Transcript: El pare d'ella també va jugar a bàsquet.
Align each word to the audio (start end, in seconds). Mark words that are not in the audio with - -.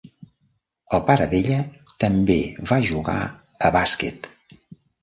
El 0.99 1.03
pare 1.09 1.27
d'ella 1.33 1.59
també 2.05 2.41
va 2.73 2.81
jugar 2.89 3.21
a 3.69 3.73
bàsquet. 3.79 4.35